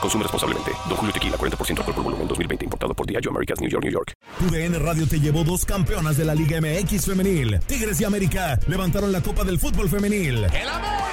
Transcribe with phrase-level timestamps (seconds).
[0.00, 0.72] Consume responsablemente.
[0.88, 2.64] Don Julio Tequila, 40% alcohol por volumen, 2020.
[2.64, 4.12] Importado por Diageo Americas, New York, New York.
[4.38, 7.60] TUDN Radio te llevó dos campeonas de la Liga MX femenil.
[7.66, 10.44] Tigres y América levantaron la Copa del Fútbol femenil.
[10.44, 11.05] ¡El América!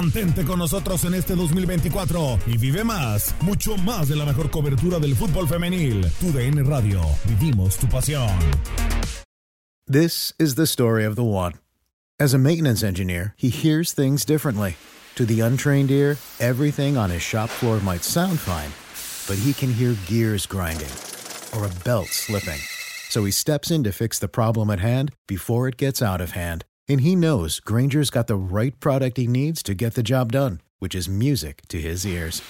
[0.00, 4.98] Mantente con nosotros en este 2024 y vive más, mucho más de la mejor cobertura
[4.98, 6.10] del fútbol femenil.
[6.20, 8.30] TUDN Radio, vivimos tu pasión.
[9.86, 11.52] This is the story of the one.
[12.18, 14.76] As a maintenance engineer, he hears things differently.
[15.16, 18.70] To the untrained ear, everything on his shop floor might sound fine,
[19.28, 20.94] but he can hear gears grinding
[21.54, 22.60] or a belt slipping.
[23.10, 26.30] So he steps in to fix the problem at hand before it gets out of
[26.30, 26.64] hand.
[26.90, 30.60] And he knows Granger's got the right product he needs to get the job done,
[30.80, 32.42] which is music to his ears.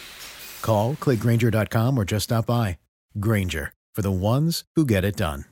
[0.62, 2.78] Call, clickgranger.com, or just stop by.
[3.20, 5.44] Granger, for the ones who get it done.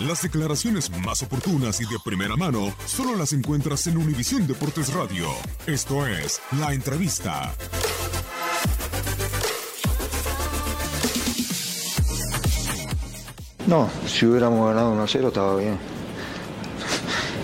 [0.00, 5.30] Las declaraciones más oportunas y de primera mano solo las encuentras en Univisión Deportes Radio.
[5.66, 7.54] Esto es La Entrevista.
[13.66, 15.97] No, si hubiéramos ganado 1 a 0 estaba bien.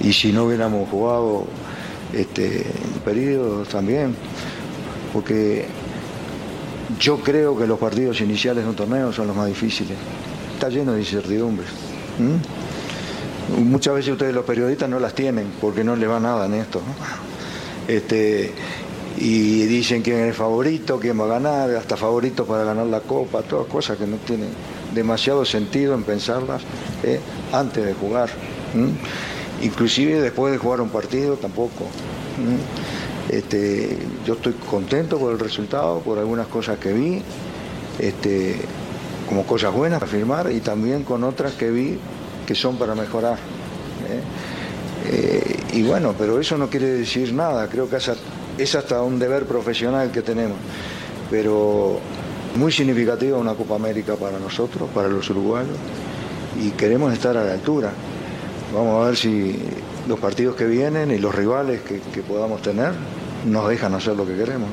[0.04, 1.46] Y si no hubiéramos jugado
[2.12, 2.66] este
[3.04, 4.14] periodo también.
[5.12, 5.66] Porque
[7.00, 9.96] yo creo que los partidos iniciales de un torneo son los más difíciles.
[10.54, 11.68] Está lleno de incertidumbres.
[13.58, 16.80] Muchas veces ustedes los periodistas no las tienen porque no les va nada en esto.
[17.88, 18.52] Este,
[19.18, 23.00] y dicen quién es el favorito, quién va a ganar, hasta favoritos para ganar la
[23.00, 24.48] copa, todas cosas que no tienen
[24.94, 26.62] demasiado sentido en pensarlas
[27.02, 27.20] ¿eh?
[27.52, 28.30] antes de jugar.
[29.62, 31.86] Inclusive después de jugar un partido tampoco.
[33.30, 37.22] Este, yo estoy contento por el resultado, por algunas cosas que vi,
[37.98, 38.56] este,
[39.28, 41.98] como cosas buenas para firmar y también con otras que vi
[42.46, 43.38] que son para mejorar.
[44.08, 44.20] ¿eh?
[45.06, 47.96] Eh, y bueno, pero eso no quiere decir nada, creo que
[48.58, 50.58] es hasta un deber profesional que tenemos.
[51.30, 51.98] Pero
[52.56, 55.76] muy significativa una Copa América para nosotros, para los uruguayos,
[56.62, 57.90] y queremos estar a la altura.
[58.74, 59.56] Vamos a ver si
[60.08, 62.92] los partidos que vienen y los rivales que, que podamos tener
[63.46, 64.68] nos dejan hacer lo que queremos.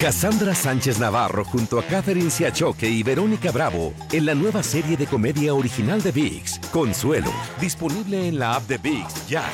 [0.00, 5.06] Cassandra Sánchez Navarro junto a Catherine Siachoque y Verónica Bravo en la nueva serie de
[5.06, 7.30] comedia original de VIX, Consuelo,
[7.60, 9.44] disponible en la app de VIX ya.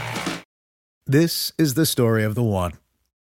[1.05, 2.86] This is the story of the one.